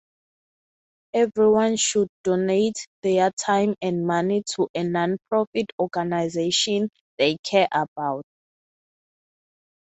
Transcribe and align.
Everyone 1.13 1.75
should 1.75 2.07
donate 2.23 2.75
their 3.03 3.29
time 3.33 3.75
and 3.83 4.03
money 4.07 4.41
to 4.55 4.67
a 4.73 4.79
nonprofit 4.81 5.67
organization 5.79 6.89
they 7.19 7.37
care 7.43 7.67
about. 7.71 8.23